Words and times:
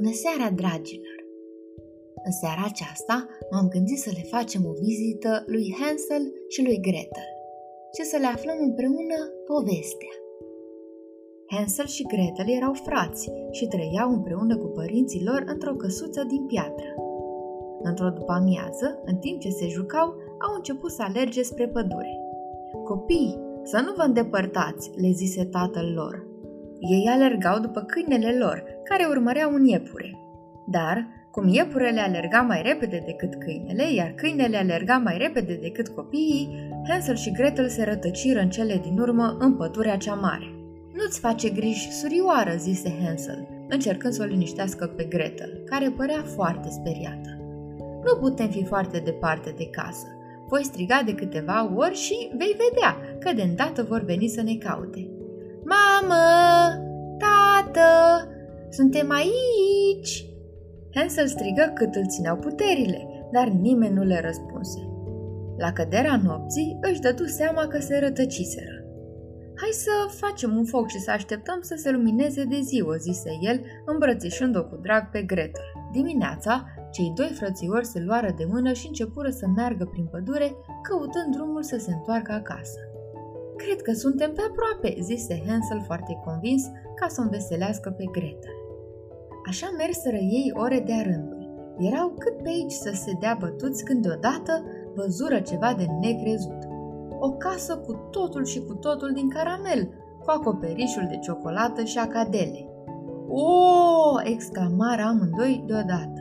Bună 0.00 0.12
seara, 0.24 0.48
dragilor! 0.62 1.18
În 2.26 2.32
seara 2.40 2.62
aceasta 2.72 3.16
m-am 3.50 3.68
gândit 3.74 3.98
să 3.98 4.10
le 4.16 4.24
facem 4.34 4.62
o 4.70 4.72
vizită 4.86 5.32
lui 5.46 5.66
Hansel 5.80 6.24
și 6.48 6.60
lui 6.66 6.78
Gretel 6.86 7.28
și 7.94 8.02
să 8.10 8.16
le 8.20 8.26
aflăm 8.26 8.58
împreună 8.68 9.18
povestea. 9.50 10.14
Hansel 11.54 11.86
și 11.86 12.02
Gretel 12.12 12.48
erau 12.58 12.72
frați 12.72 13.30
și 13.50 13.66
trăiau 13.66 14.08
împreună 14.12 14.56
cu 14.56 14.66
părinții 14.66 15.24
lor 15.24 15.42
într-o 15.46 15.74
căsuță 15.74 16.22
din 16.32 16.46
piatră. 16.46 16.90
Într-o 17.82 18.10
după-amiază, 18.18 18.88
în 19.04 19.16
timp 19.16 19.40
ce 19.40 19.50
se 19.50 19.66
jucau, 19.68 20.08
au 20.46 20.52
început 20.56 20.90
să 20.90 21.02
alerge 21.02 21.42
spre 21.42 21.68
pădure. 21.68 22.14
Copii, 22.84 23.38
să 23.62 23.78
nu 23.84 23.92
vă 23.96 24.02
îndepărtați, 24.02 24.90
le 25.02 25.10
zise 25.10 25.44
tatăl 25.44 25.92
lor. 25.94 26.29
Ei 26.80 27.06
alergau 27.08 27.58
după 27.58 27.80
câinele 27.80 28.38
lor, 28.38 28.64
care 28.84 29.04
urmărea 29.08 29.48
un 29.48 29.64
iepure. 29.64 30.18
Dar, 30.66 31.06
cum 31.30 31.48
iepurele 31.48 32.00
alerga 32.00 32.40
mai 32.40 32.62
repede 32.62 33.02
decât 33.06 33.34
câinele, 33.34 33.92
iar 33.92 34.12
câinele 34.16 34.56
alerga 34.56 34.96
mai 34.96 35.18
repede 35.18 35.58
decât 35.62 35.88
copiii, 35.88 36.70
Hansel 36.88 37.16
și 37.16 37.32
Gretel 37.32 37.68
se 37.68 37.84
rătăciră 37.84 38.40
în 38.40 38.50
cele 38.50 38.80
din 38.82 38.98
urmă 38.98 39.36
în 39.38 39.54
pădurea 39.54 39.96
cea 39.96 40.14
mare. 40.14 40.54
Nu-ți 40.92 41.20
face 41.20 41.48
griji, 41.48 41.92
surioară, 41.92 42.52
zise 42.56 42.94
Hansel, 43.04 43.48
încercând 43.68 44.12
să 44.12 44.22
o 44.22 44.26
liniștească 44.26 44.86
pe 44.86 45.04
Gretel, 45.04 45.62
care 45.64 45.92
părea 45.96 46.22
foarte 46.34 46.68
speriată. 46.70 47.28
Nu 48.04 48.16
putem 48.20 48.48
fi 48.48 48.64
foarte 48.64 48.98
departe 48.98 49.54
de 49.56 49.66
casă. 49.66 50.06
Voi 50.48 50.64
striga 50.64 51.02
de 51.06 51.14
câteva 51.14 51.72
ori 51.76 51.94
și 51.94 52.30
vei 52.36 52.56
vedea 52.68 52.96
că 53.18 53.32
de 53.32 53.42
îndată 53.42 53.82
vor 53.82 54.04
veni 54.04 54.28
să 54.28 54.42
ne 54.42 54.54
caute. 54.54 55.08
Mamă! 55.64 56.24
Tată! 57.18 58.28
Suntem 58.70 59.10
aici! 59.10 60.24
Hansel 60.94 61.26
strigă 61.26 61.72
cât 61.74 61.94
îl 61.94 62.06
țineau 62.08 62.36
puterile, 62.36 63.28
dar 63.32 63.48
nimeni 63.48 63.94
nu 63.94 64.02
le 64.02 64.20
răspunse. 64.20 64.88
La 65.58 65.72
căderea 65.72 66.20
nopții 66.24 66.78
își 66.80 67.00
dădu 67.00 67.24
seama 67.24 67.66
că 67.66 67.78
se 67.78 67.98
rătăciseră. 67.98 68.84
Hai 69.54 69.70
să 69.72 69.90
facem 70.08 70.56
un 70.56 70.64
foc 70.64 70.88
și 70.88 70.98
să 70.98 71.10
așteptăm 71.10 71.58
să 71.60 71.74
se 71.76 71.90
lumineze 71.90 72.44
de 72.44 72.58
ziua, 72.60 72.96
zise 72.96 73.30
el, 73.40 73.60
îmbrățișând-o 73.84 74.64
cu 74.64 74.76
drag 74.76 75.10
pe 75.10 75.22
Gretel. 75.22 75.64
Dimineața, 75.92 76.64
cei 76.90 77.12
doi 77.14 77.32
frățiori 77.34 77.86
se 77.86 78.00
luară 78.00 78.34
de 78.36 78.44
mână 78.44 78.72
și 78.72 78.86
începură 78.86 79.30
să 79.30 79.46
meargă 79.56 79.84
prin 79.84 80.06
pădure, 80.06 80.54
căutând 80.82 81.34
drumul 81.34 81.62
să 81.62 81.76
se 81.78 81.92
întoarcă 81.92 82.32
acasă. 82.32 82.89
Cred 83.62 83.82
că 83.82 83.92
suntem 83.92 84.32
pe 84.32 84.42
aproape, 84.50 85.00
zise 85.00 85.42
Hansel 85.46 85.82
foarte 85.86 86.20
convins 86.24 86.62
ca 86.94 87.06
să 87.08 87.16
o 87.20 87.22
înveselească 87.22 87.90
pe 87.90 88.04
Gretel. 88.04 88.56
Așa 89.48 89.68
merseră 89.76 90.16
ei 90.16 90.52
ore 90.54 90.80
de-a 90.86 91.02
rândul. 91.02 91.38
Erau 91.78 92.08
cât 92.18 92.36
pe 92.42 92.48
aici 92.48 92.72
să 92.72 92.90
se 92.94 93.12
dea 93.20 93.36
bătuți 93.40 93.84
când 93.84 94.02
deodată 94.02 94.64
văzură 94.94 95.40
ceva 95.40 95.74
de 95.76 95.86
necrezut. 96.00 96.62
O 97.18 97.30
casă 97.30 97.76
cu 97.76 97.92
totul 98.10 98.44
și 98.44 98.60
cu 98.60 98.74
totul 98.74 99.12
din 99.12 99.28
caramel, 99.28 99.88
cu 100.24 100.30
acoperișul 100.30 101.06
de 101.08 101.18
ciocolată 101.18 101.84
și 101.84 101.98
acadele. 101.98 102.68
O! 103.28 104.20
exclamară 104.24 105.02
amândoi 105.02 105.64
deodată. 105.66 106.20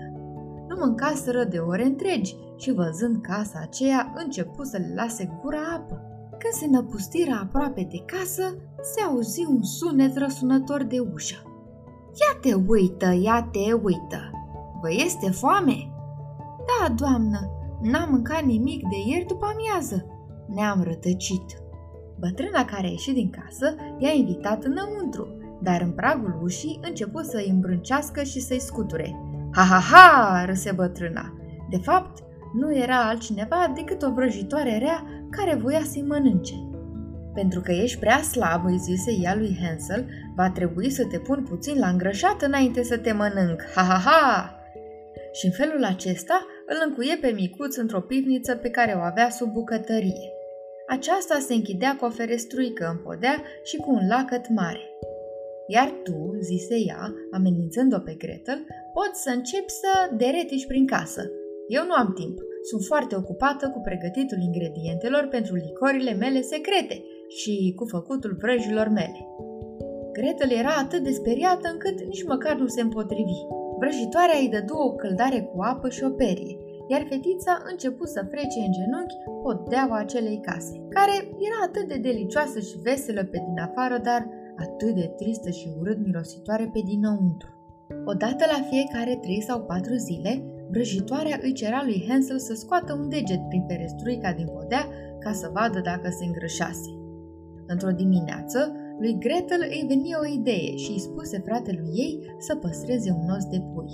Nu 0.67 0.75
mâncaseră 0.79 1.43
de 1.43 1.57
ore 1.57 1.83
întregi 1.83 2.35
și 2.57 2.71
văzând 2.71 3.21
casa 3.21 3.59
aceea 3.61 4.13
începu 4.15 4.63
să 4.63 4.77
le 4.77 4.93
lase 4.95 5.39
gura 5.41 5.61
apă. 5.75 6.08
Când 6.39 6.53
se 6.53 6.67
năpustiră 6.67 7.39
aproape 7.41 7.87
de 7.91 8.03
casă, 8.05 8.55
se 8.81 9.01
auzi 9.01 9.45
un 9.49 9.63
sunet 9.63 10.17
răsunător 10.17 10.83
de 10.83 10.99
ușă. 10.99 11.43
Ia 12.21 12.39
te 12.41 12.53
uită, 12.67 13.17
ia 13.21 13.49
te 13.51 13.73
uită! 13.73 14.31
Vă 14.81 14.91
este 14.91 15.31
foame? 15.31 15.91
Da, 16.69 16.93
doamnă, 16.93 17.39
n-am 17.81 18.09
mâncat 18.11 18.43
nimic 18.43 18.81
de 18.81 18.95
ieri 19.05 19.25
după 19.25 19.45
amiază. 19.45 20.05
Ne-am 20.47 20.83
rătăcit. 20.83 21.61
Bătrâna 22.19 22.65
care 22.65 22.87
a 22.87 22.89
ieșit 22.89 23.14
din 23.14 23.30
casă 23.30 23.75
i-a 23.97 24.11
invitat 24.11 24.64
înăuntru, 24.64 25.27
dar 25.61 25.81
în 25.81 25.91
pragul 25.91 26.39
ușii 26.43 26.80
început 26.87 27.25
să-i 27.25 27.49
îmbrâncească 27.49 28.23
și 28.23 28.39
să-i 28.39 28.59
scuture. 28.59 29.19
Ha, 29.52 29.61
ha, 29.61 29.80
ha, 29.80 30.45
râse 30.45 30.71
bătrâna. 30.71 31.33
De 31.69 31.77
fapt, 31.77 32.23
nu 32.53 32.75
era 32.75 33.08
altcineva 33.08 33.71
decât 33.75 34.02
o 34.02 34.11
vrăjitoare 34.11 34.77
rea 34.77 35.03
care 35.29 35.55
voia 35.55 35.81
să-i 35.83 36.05
mănânce. 36.07 36.53
Pentru 37.33 37.61
că 37.61 37.71
ești 37.71 37.99
prea 37.99 38.21
slab, 38.21 38.65
îi 38.65 38.77
zise 38.77 39.11
ea 39.21 39.35
lui 39.35 39.57
Hansel, 39.61 40.05
va 40.35 40.49
trebui 40.49 40.89
să 40.89 41.05
te 41.05 41.19
pun 41.19 41.43
puțin 41.49 41.79
la 41.79 41.87
îngrășat 41.87 42.41
înainte 42.41 42.83
să 42.83 42.97
te 42.97 43.11
mănânc. 43.11 43.61
Ha, 43.75 43.81
ha, 43.81 44.01
ha! 44.05 44.53
Și 45.31 45.45
în 45.45 45.51
felul 45.51 45.83
acesta 45.83 46.45
îl 46.65 46.75
încuie 46.87 47.17
pe 47.21 47.27
micuț 47.27 47.75
într-o 47.75 48.01
pivniță 48.01 48.55
pe 48.55 48.69
care 48.69 48.93
o 48.97 48.99
avea 48.99 49.29
sub 49.29 49.51
bucătărie. 49.51 50.31
Aceasta 50.87 51.39
se 51.39 51.53
închidea 51.53 51.95
cu 51.95 52.05
o 52.05 52.09
ferestruică 52.09 52.89
în 52.91 52.97
podea 52.97 53.43
și 53.63 53.77
cu 53.77 53.91
un 53.91 54.07
lacăt 54.07 54.49
mare. 54.49 54.89
Iar 55.67 55.93
tu, 56.03 56.37
zise 56.41 56.75
ea, 56.87 57.13
amenințând-o 57.31 57.99
pe 57.99 58.13
Gretel, 58.13 58.65
poți 58.93 59.21
să 59.21 59.29
începi 59.29 59.71
să 59.71 60.15
deretici 60.15 60.67
prin 60.67 60.87
casă. 60.87 61.31
Eu 61.75 61.83
nu 61.89 61.95
am 62.02 62.09
timp. 62.19 62.37
Sunt 62.69 62.83
foarte 62.91 63.13
ocupată 63.21 63.65
cu 63.73 63.80
pregătitul 63.87 64.39
ingredientelor 64.49 65.23
pentru 65.35 65.53
licorile 65.55 66.13
mele 66.23 66.41
secrete 66.53 66.97
și 67.37 67.73
cu 67.77 67.85
făcutul 67.95 68.33
vrăjilor 68.41 68.87
mele. 68.99 69.19
Gretel 70.17 70.52
era 70.61 70.73
atât 70.83 71.02
de 71.03 71.11
speriată 71.19 71.65
încât 71.73 71.97
nici 72.11 72.27
măcar 72.33 72.55
nu 72.61 72.67
se 72.67 72.81
împotrivi. 72.81 73.39
Vrăjitoarea 73.79 74.39
îi 74.39 74.53
dădu 74.55 74.75
o 74.87 74.95
căldare 75.02 75.39
cu 75.41 75.58
apă 75.71 75.89
și 75.89 76.03
o 76.03 76.11
perie, 76.21 76.55
iar 76.91 77.03
fetița 77.09 77.53
început 77.71 78.09
să 78.15 78.27
frece 78.31 78.59
în 78.65 78.71
genunchi 78.77 79.21
podeaua 79.43 79.97
acelei 79.97 80.39
case, 80.47 80.73
care 80.95 81.15
era 81.47 81.59
atât 81.67 81.85
de 81.91 81.97
delicioasă 82.08 82.59
și 82.59 82.81
veselă 82.87 83.23
pe 83.31 83.37
din 83.47 83.59
afară, 83.67 83.97
dar 84.09 84.21
atât 84.65 84.93
de 84.99 85.08
tristă 85.19 85.49
și 85.49 85.67
urât 85.79 85.99
mirositoare 86.05 86.69
pe 86.73 86.81
dinăuntru. 86.91 87.49
Odată 88.11 88.43
la 88.53 88.59
fiecare 88.71 89.15
trei 89.23 89.41
sau 89.41 89.59
patru 89.71 89.95
zile, 90.08 90.33
vrăjitoarea 90.71 91.39
îi 91.41 91.53
cerea 91.53 91.81
lui 91.85 92.05
Hansel 92.07 92.39
să 92.39 92.53
scoată 92.53 92.93
un 92.93 93.09
deget 93.09 93.47
prin 93.47 93.63
ferestruica 93.67 94.33
din 94.33 94.47
podea 94.47 94.87
ca 95.19 95.31
să 95.31 95.52
vadă 95.53 95.80
dacă 95.80 96.09
se 96.09 96.25
îngrășase. 96.25 96.89
Într-o 97.67 97.91
dimineață, 97.91 98.75
lui 98.99 99.17
Gretel 99.19 99.61
îi 99.69 99.85
veni 99.87 100.11
o 100.21 100.25
idee 100.25 100.75
și 100.75 100.91
îi 100.91 100.99
spuse 100.99 101.43
fratelui 101.45 101.89
ei 101.93 102.35
să 102.37 102.55
păstreze 102.55 103.11
un 103.11 103.29
os 103.35 103.45
de 103.45 103.61
pui. 103.73 103.93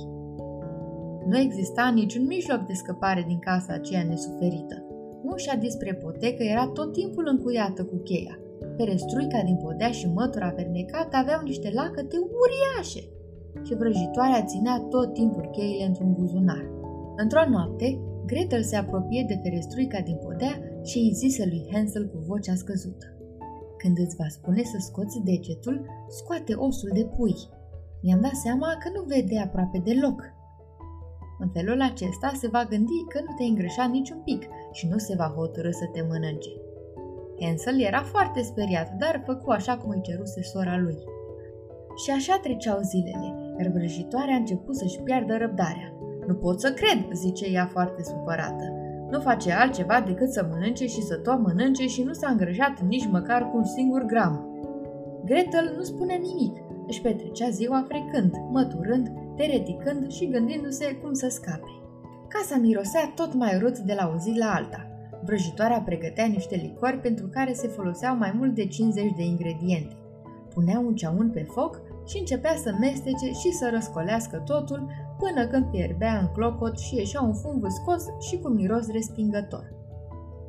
Nu 1.30 1.38
exista 1.38 1.92
niciun 1.94 2.26
mijloc 2.26 2.62
de 2.66 2.74
scăpare 2.74 3.24
din 3.28 3.40
casa 3.40 3.74
aceea 3.74 4.04
nesuferită. 4.04 4.86
Ușa 5.24 5.56
dinspre 5.56 5.94
potecă 5.94 6.44
era 6.44 6.68
tot 6.68 6.92
timpul 6.92 7.28
încuiată 7.28 7.84
cu 7.84 7.96
cheia. 8.04 8.40
Ferestruica 8.78 9.42
din 9.46 9.56
podea 9.56 9.92
și 9.92 10.08
mătura 10.08 10.50
fermecată 10.50 11.16
aveau 11.18 11.42
niște 11.44 11.72
lacăte 11.74 12.18
uriașe 12.18 13.04
și 13.64 13.76
vrăjitoarea 13.76 14.44
ținea 14.44 14.80
tot 14.90 15.14
timpul 15.14 15.50
cheile 15.52 15.86
într-un 15.86 16.14
buzunar. 16.14 16.66
Într-o 17.16 17.50
noapte, 17.50 18.00
Gretel 18.26 18.64
se 18.64 18.76
apropie 18.76 19.26
de 19.28 19.40
ferestruica 19.44 20.00
din 20.00 20.16
podea 20.16 20.54
și 20.84 20.98
îi 20.98 21.14
zise 21.14 21.46
lui 21.46 21.70
Hansel 21.72 22.08
cu 22.08 22.18
vocea 22.28 22.56
scăzută. 22.56 23.06
Când 23.78 23.98
îți 23.98 24.16
va 24.16 24.28
spune 24.28 24.64
să 24.64 24.78
scoți 24.80 25.22
degetul, 25.24 25.86
scoate 26.08 26.54
osul 26.54 26.90
de 26.94 27.06
pui. 27.18 27.36
Mi-am 28.02 28.22
dat 28.22 28.36
seama 28.36 28.68
că 28.68 28.90
nu 28.96 29.04
vede 29.04 29.40
aproape 29.40 29.82
deloc. 29.84 30.34
În 31.40 31.50
felul 31.50 31.82
acesta 31.82 32.32
se 32.36 32.48
va 32.48 32.66
gândi 32.70 33.04
că 33.10 33.20
nu 33.20 33.34
te-ai 33.36 33.50
îngrășat 33.50 33.90
niciun 33.90 34.22
pic 34.24 34.48
și 34.72 34.88
nu 34.88 34.98
se 34.98 35.16
va 35.16 35.34
hotărâ 35.36 35.72
să 35.72 35.86
te 35.92 36.02
mănânce. 36.02 36.50
Hansel 37.40 37.82
era 37.82 38.02
foarte 38.02 38.42
speriat, 38.42 38.94
dar 38.98 39.24
făcu 39.26 39.52
așa 39.52 39.78
cum 39.78 39.90
îi 39.90 40.02
ceruse 40.02 40.42
sora 40.42 40.78
lui. 40.78 40.98
Și 42.04 42.12
așa 42.12 42.40
treceau 42.42 42.80
zilele, 42.82 43.45
iar 43.60 43.72
vrăjitoarea 43.72 44.34
a 44.34 44.38
început 44.38 44.76
să-și 44.76 45.00
piardă 45.00 45.38
răbdarea. 45.38 45.94
Nu 46.28 46.34
pot 46.34 46.60
să 46.60 46.74
cred, 46.74 47.14
zice 47.14 47.46
ea 47.46 47.66
foarte 47.66 48.04
supărată. 48.04 48.74
Nu 49.10 49.20
face 49.20 49.52
altceva 49.52 50.04
decât 50.06 50.30
să 50.30 50.48
mănânce 50.52 50.86
și 50.86 51.02
să 51.02 51.16
tot 51.16 51.40
mănânce 51.40 51.88
și 51.88 52.04
nu 52.04 52.14
s-a 52.14 52.30
îngrăjat 52.30 52.82
nici 52.82 53.08
măcar 53.12 53.50
cu 53.50 53.58
un 53.58 53.64
singur 53.64 54.06
gram. 54.06 54.50
Gretel 55.26 55.74
nu 55.78 55.84
spune 55.84 56.14
nimic, 56.14 56.58
își 56.88 57.02
petrecea 57.02 57.50
ziua 57.50 57.86
frecând, 57.88 58.34
măturând, 58.52 59.12
tereticând 59.36 60.12
și 60.12 60.30
gândindu-se 60.30 60.96
cum 60.96 61.14
să 61.14 61.28
scape. 61.30 61.70
Casa 62.28 62.58
mirosea 62.58 63.12
tot 63.16 63.34
mai 63.34 63.56
urât 63.56 63.80
de 63.80 63.94
la 63.94 64.12
o 64.16 64.18
zi 64.18 64.38
la 64.38 64.54
alta. 64.54 64.90
Vrăjitoarea 65.24 65.82
pregătea 65.82 66.26
niște 66.26 66.56
licori 66.56 67.00
pentru 67.00 67.28
care 67.28 67.54
se 67.54 67.68
foloseau 67.68 68.18
mai 68.18 68.34
mult 68.38 68.56
de 68.56 68.68
50 68.68 69.14
de 69.16 69.24
ingrediente. 69.24 69.96
Punea 70.54 70.80
un 70.80 70.96
ceaun 70.96 71.30
pe 71.30 71.46
foc 71.50 71.82
și 72.06 72.18
începea 72.18 72.56
să 72.56 72.76
mestece 72.80 73.32
și 73.32 73.52
să 73.52 73.70
răscolească 73.74 74.38
totul 74.38 74.88
până 75.18 75.48
când 75.48 75.66
fierbea 75.72 76.20
în 76.20 76.28
clocot 76.34 76.78
și 76.80 76.96
ieșea 76.96 77.22
un 77.22 77.34
fum 77.34 77.60
vâscos 77.60 78.06
și 78.20 78.40
cu 78.40 78.48
miros 78.48 78.92
respingător. 78.92 79.74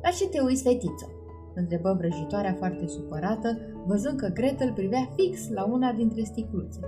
La 0.01 0.09
ce 0.09 0.27
te 0.27 0.39
uiți, 0.39 0.63
fetiță? 0.63 1.11
întrebă 1.59 1.95
vrăjitoarea 1.97 2.53
foarte 2.53 2.87
supărată, 2.87 3.57
văzând 3.85 4.19
că 4.19 4.27
Gretel 4.27 4.73
privea 4.73 5.09
fix 5.15 5.49
la 5.49 5.65
una 5.65 5.91
dintre 5.91 6.23
sticluțe. 6.23 6.79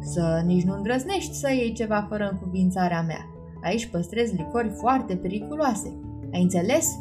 Să 0.00 0.42
nici 0.46 0.64
nu 0.64 0.74
îndrăznești 0.74 1.34
să 1.34 1.52
iei 1.52 1.72
ceva 1.72 2.06
fără 2.08 2.28
încuvințarea 2.32 3.02
mea. 3.02 3.26
Aici 3.62 3.86
păstrez 3.86 4.32
licori 4.32 4.68
foarte 4.68 5.16
periculoase. 5.16 5.96
Ai 6.32 6.42
înțeles? 6.42 6.98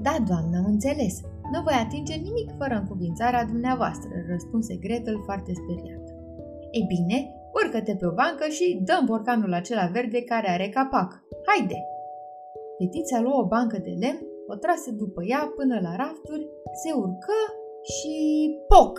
Da, 0.00 0.16
doamnă, 0.26 0.56
am 0.56 0.64
înțeles. 0.64 1.20
Nu 1.52 1.62
voi 1.62 1.74
atinge 1.84 2.14
nimic 2.14 2.50
fără 2.58 2.74
încuvințarea 2.74 3.44
dumneavoastră, 3.44 4.10
răspunse 4.28 4.74
Gretel 4.74 5.20
foarte 5.24 5.52
speriat. 5.54 6.01
Ei 6.76 6.84
bine, 6.94 7.18
urcă-te 7.58 7.94
pe 7.96 8.06
o 8.10 8.14
bancă 8.20 8.44
și 8.56 8.66
dăm 8.88 9.02
borcanul 9.10 9.52
acela 9.60 9.86
verde 9.96 10.20
care 10.32 10.48
are 10.50 10.68
capac. 10.78 11.10
Haide! 11.48 11.78
Fetița 12.78 13.20
luă 13.20 13.36
o 13.42 13.46
bancă 13.54 13.78
de 13.86 13.94
lemn, 14.02 14.22
o 14.52 14.54
trase 14.62 14.90
după 15.02 15.20
ea 15.32 15.52
până 15.58 15.76
la 15.86 15.92
rafturi, 16.02 16.44
se 16.80 16.90
urcă 17.04 17.38
și 17.92 18.14
poc! 18.72 18.94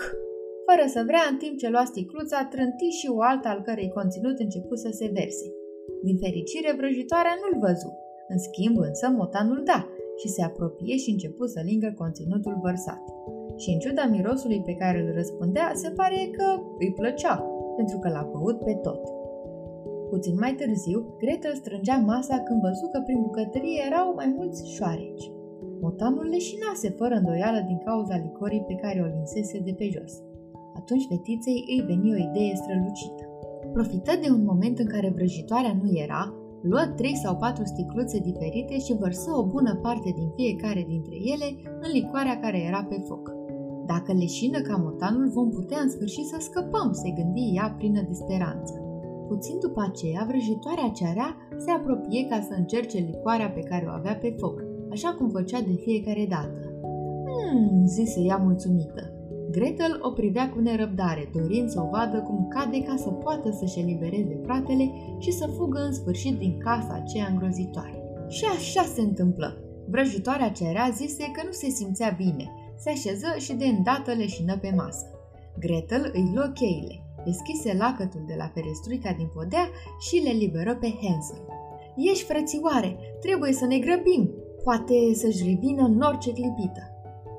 Fără 0.68 0.86
să 0.96 1.02
vrea, 1.10 1.26
în 1.32 1.38
timp 1.44 1.56
ce 1.58 1.70
lua 1.70 1.86
sticluța, 1.92 2.48
trânti 2.52 2.98
și 3.00 3.08
o 3.18 3.22
altă 3.22 3.48
al 3.48 3.62
cărei 3.68 3.96
conținut 3.98 4.38
început 4.40 4.80
să 4.80 4.90
se 5.00 5.08
verse. 5.18 5.48
Din 6.06 6.18
fericire, 6.24 6.72
vrăjitoarea 6.80 7.36
nu-l 7.42 7.56
văzu. 7.66 7.92
În 8.28 8.40
schimb, 8.48 8.78
însă, 8.78 9.06
motanul 9.10 9.62
da 9.72 9.80
și 10.20 10.28
se 10.36 10.42
apropie 10.44 10.96
și 10.98 11.10
început 11.12 11.50
să 11.50 11.62
lingă 11.70 11.94
conținutul 11.98 12.56
vărsat. 12.62 13.04
Și 13.58 13.70
în 13.74 13.80
ciuda 13.80 14.06
mirosului 14.06 14.62
pe 14.66 14.76
care 14.82 14.98
îl 15.00 15.14
răspundea, 15.14 15.72
se 15.74 15.90
pare 15.90 16.30
că 16.38 16.62
îi 16.80 16.94
plăcea, 16.94 17.53
pentru 17.80 17.98
că 18.00 18.10
l-a 18.10 18.30
băut 18.32 18.60
pe 18.60 18.74
tot. 18.74 19.02
Puțin 20.10 20.36
mai 20.44 20.54
târziu, 20.60 21.00
Gretel 21.22 21.56
strângea 21.56 21.98
masa 22.12 22.38
când 22.40 22.60
văzu 22.62 22.86
că 22.92 23.00
prin 23.06 23.22
bucătărie 23.22 23.82
erau 23.90 24.14
mai 24.20 24.34
mulți 24.38 24.74
șoareci. 24.76 25.32
Motanul 25.82 26.28
leșinase 26.36 26.90
fără 27.00 27.16
îndoială 27.16 27.60
din 27.70 27.80
cauza 27.86 28.16
licorii 28.18 28.68
pe 28.68 28.76
care 28.84 29.00
o 29.02 29.14
linsese 29.16 29.60
de 29.68 29.74
pe 29.80 29.88
jos. 29.96 30.14
Atunci 30.80 31.08
fetiței 31.10 31.60
îi 31.72 31.86
veni 31.90 32.14
o 32.14 32.18
idee 32.30 32.54
strălucită. 32.62 33.24
Profită 33.74 34.14
de 34.24 34.30
un 34.38 34.44
moment 34.44 34.80
în 34.80 34.90
care 34.94 35.16
vrăjitoarea 35.16 35.78
nu 35.82 35.90
era, 36.06 36.24
luă 36.62 36.86
trei 36.96 37.16
sau 37.16 37.36
patru 37.36 37.64
sticluțe 37.66 38.20
diferite 38.20 38.80
și 38.80 38.98
vărsă 39.04 39.30
o 39.40 39.46
bună 39.46 39.80
parte 39.82 40.10
din 40.20 40.30
fiecare 40.36 40.84
dintre 40.88 41.16
ele 41.34 41.48
în 41.84 41.90
licoarea 41.92 42.40
care 42.40 42.60
era 42.70 42.84
pe 42.90 42.98
foc. 43.08 43.43
Dacă 43.86 44.14
leșină 44.14 44.60
ca 44.62 44.76
motanul, 44.76 45.30
vom 45.30 45.50
putea 45.50 45.80
în 45.82 45.90
sfârșit 45.90 46.26
să 46.26 46.38
scăpăm, 46.40 46.90
se 46.92 47.10
gândi 47.10 47.54
ea 47.56 47.76
plină 47.78 48.02
de 48.02 48.14
speranță. 48.14 48.74
Puțin 49.28 49.60
după 49.60 49.82
aceea, 49.90 50.26
vrăjitoarea 50.28 50.90
cearea 50.90 51.38
se 51.58 51.72
apropie 51.72 52.28
ca 52.30 52.40
să 52.48 52.54
încerce 52.58 52.98
licoarea 52.98 53.50
pe 53.50 53.60
care 53.60 53.86
o 53.88 53.92
avea 53.92 54.16
pe 54.16 54.36
foc, 54.40 54.64
așa 54.92 55.10
cum 55.18 55.30
făcea 55.30 55.62
de 55.62 55.74
fiecare 55.74 56.26
dată. 56.30 56.62
Hmm, 57.26 57.86
zise 57.86 58.20
ea 58.22 58.38
mulțumită. 58.38 59.14
Gretel 59.52 60.00
o 60.02 60.10
privea 60.10 60.50
cu 60.50 60.60
nerăbdare, 60.60 61.30
dorind 61.34 61.70
să 61.70 61.82
o 61.82 61.90
vadă 61.90 62.18
cum 62.22 62.48
cade 62.48 62.82
ca 62.82 62.96
să 62.96 63.10
poată 63.10 63.52
să-și 63.52 63.80
elibereze 63.80 64.40
fratele 64.44 64.92
și 65.18 65.32
să 65.32 65.48
fugă 65.58 65.80
în 65.80 65.94
sfârșit 65.94 66.38
din 66.38 66.58
casa 66.58 67.02
aceea 67.04 67.28
îngrozitoare. 67.32 68.04
Și 68.28 68.46
așa 68.46 68.84
se 68.94 69.02
întâmplă. 69.02 69.58
Vrăjitoarea 69.90 70.52
cerea 70.52 70.90
zise 70.94 71.24
că 71.34 71.42
nu 71.46 71.52
se 71.52 71.70
simțea 71.70 72.14
bine, 72.18 72.52
se 72.84 72.90
așeză 72.90 73.30
și 73.38 73.54
de 73.54 73.66
îndată 73.66 74.12
leșină 74.12 74.58
pe 74.58 74.74
masă. 74.76 75.06
Gretel 75.60 76.12
îi 76.14 76.32
luă 76.34 76.48
cheile, 76.54 76.96
deschise 77.26 77.74
lacătul 77.78 78.24
de 78.28 78.36
la 78.38 78.48
ferestruica 78.54 79.12
din 79.18 79.30
podea 79.34 79.66
și 80.06 80.16
le 80.26 80.32
liberă 80.44 80.76
pe 80.76 80.90
Hansel. 81.02 81.42
Ești 81.96 82.24
frățioare, 82.24 82.92
trebuie 83.20 83.54
să 83.54 83.66
ne 83.66 83.78
grăbim, 83.78 84.24
poate 84.64 84.98
să-și 85.14 85.44
revină 85.50 85.84
în 85.84 86.02
orice 86.02 86.32
clipită. 86.32 86.84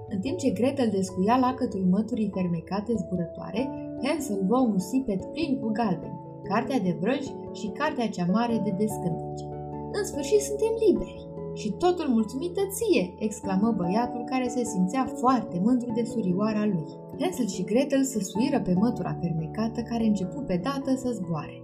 În 0.08 0.18
timp 0.20 0.38
ce 0.38 0.50
Gretel 0.50 0.90
descuia 0.90 1.36
lacătul 1.36 1.84
măturii 1.90 2.34
fermecate 2.34 2.92
zburătoare, 2.96 3.62
Hansel 4.02 4.38
luă 4.48 4.58
un 4.58 4.78
sipet 4.78 5.24
plin 5.32 5.58
cu 5.60 5.68
galbeni, 5.72 6.20
cartea 6.42 6.78
de 6.78 6.96
vrăji 7.00 7.34
și 7.52 7.66
cartea 7.78 8.08
cea 8.08 8.26
mare 8.32 8.56
de 8.64 8.72
descântece. 8.78 9.44
În 9.92 10.04
sfârșit 10.04 10.40
suntem 10.40 10.72
liberi! 10.86 11.33
Și 11.54 11.70
totul 11.70 12.08
mulțumită 12.08 12.60
ție!" 12.70 13.14
exclamă 13.18 13.74
băiatul 13.76 14.24
care 14.24 14.48
se 14.48 14.64
simțea 14.64 15.04
foarte 15.16 15.60
mândru 15.64 15.92
de 15.94 16.04
surioara 16.04 16.64
lui. 16.64 16.86
Hansel 17.20 17.46
și 17.46 17.64
Gretel 17.64 18.02
se 18.02 18.22
suiră 18.22 18.60
pe 18.60 18.74
mătura 18.74 19.18
fermecată 19.20 19.80
care 19.80 20.04
începu 20.04 20.40
pe 20.40 20.60
dată 20.62 20.94
să 20.96 21.10
zboare. 21.12 21.62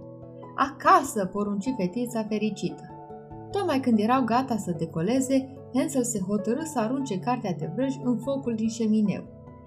Acasă, 0.55 1.25
porunci 1.25 1.73
fetița 1.77 2.23
fericită. 2.23 2.83
Tocmai 3.51 3.79
când 3.79 3.99
erau 3.99 4.23
gata 4.23 4.57
să 4.57 4.75
decoleze, 4.77 5.49
Hansel 5.73 6.03
se 6.03 6.19
hotărâ 6.19 6.63
să 6.63 6.79
arunce 6.79 7.19
cartea 7.19 7.53
de 7.53 7.71
vrăj 7.75 7.93
în 8.03 8.17
focul 8.17 8.55
din 8.55 8.69
șemineu. 8.69 9.23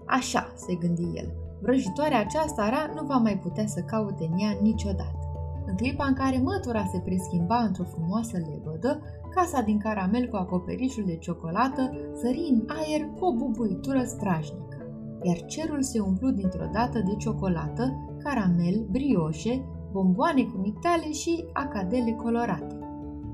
Așa, 0.06 0.52
se 0.56 0.74
gândi 0.74 1.02
el, 1.14 1.32
vrăjitoarea 1.60 2.20
aceasta 2.20 2.68
rea 2.68 2.92
nu 2.94 3.06
va 3.06 3.16
mai 3.16 3.38
putea 3.38 3.66
să 3.66 3.80
caute 3.80 4.28
în 4.32 4.38
ea 4.38 4.58
niciodată. 4.62 5.18
În 5.66 5.74
clipa 5.76 6.04
în 6.04 6.14
care 6.14 6.38
mătura 6.42 6.84
se 6.92 6.98
preschimba 6.98 7.56
într-o 7.56 7.84
frumoasă 7.84 8.36
lebădă, 8.36 9.00
casa 9.34 9.60
din 9.60 9.78
caramel 9.78 10.28
cu 10.28 10.36
acoperișul 10.36 11.04
de 11.06 11.16
ciocolată 11.16 11.90
sări 12.14 12.48
în 12.50 12.64
aer 12.66 13.10
cu 13.18 13.24
o 13.24 13.34
bubuitură 13.34 14.02
strajnică, 14.04 14.78
iar 15.22 15.44
cerul 15.44 15.82
se 15.82 16.00
umplu 16.00 16.30
dintr-o 16.30 16.68
dată 16.72 16.98
de 16.98 17.14
ciocolată, 17.18 18.14
caramel, 18.24 18.86
brioșe, 18.90 19.64
bomboane 19.92 20.42
cu 20.42 20.56
migdale 20.58 21.10
și 21.12 21.44
acadele 21.52 22.12
colorate. 22.22 22.78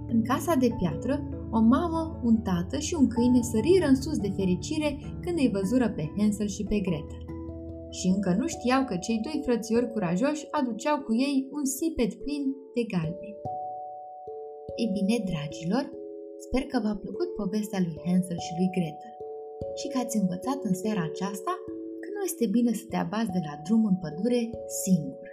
În 0.06 0.22
casa 0.22 0.54
de 0.54 0.74
piatră, 0.78 1.28
o 1.50 1.60
mamă, 1.60 2.20
un 2.22 2.36
tată 2.36 2.78
și 2.78 2.94
un 2.94 3.08
câine 3.08 3.42
săriră 3.42 3.86
în 3.86 3.96
sus 4.02 4.18
de 4.18 4.32
fericire 4.36 4.98
când 5.20 5.38
îi 5.38 5.50
văzură 5.52 5.88
pe 5.88 6.12
Hansel 6.16 6.46
și 6.46 6.64
pe 6.64 6.78
Gretel. 6.78 7.24
Și 7.90 8.06
încă 8.14 8.34
nu 8.38 8.46
știau 8.46 8.84
că 8.84 8.96
cei 8.96 9.20
doi 9.24 9.42
frățiori 9.44 9.92
curajoși 9.92 10.46
aduceau 10.50 10.98
cu 10.98 11.12
ei 11.14 11.48
un 11.52 11.64
sipet 11.64 12.12
plin 12.14 12.44
de 12.74 12.82
galbe. 12.92 13.28
Ei 14.80 14.90
bine, 14.98 15.16
dragilor, 15.30 15.84
sper 16.44 16.62
că 16.70 16.76
v-a 16.84 16.96
plăcut 17.04 17.28
povestea 17.40 17.80
lui 17.86 17.98
Hansel 18.06 18.38
și 18.46 18.56
lui 18.58 18.70
Gretel 18.76 19.14
și 19.78 19.86
că 19.88 19.96
ați 19.98 20.16
învățat 20.22 20.58
în 20.68 20.74
seara 20.82 21.02
aceasta 21.10 21.52
că 22.00 22.08
nu 22.14 22.20
este 22.24 22.46
bine 22.56 22.72
să 22.80 22.84
te 22.88 22.96
abazi 22.96 23.34
de 23.36 23.42
la 23.48 23.54
drum 23.64 23.82
în 23.90 23.96
pădure 24.02 24.42
singur. 24.84 25.28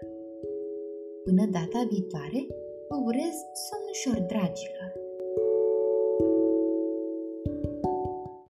Până 1.26 1.44
data 1.58 1.80
viitoare, 1.92 2.42
vă 2.88 2.96
urez 3.10 3.36
somn 3.66 3.88
ușor, 3.94 4.20
dragilor! 4.34 4.97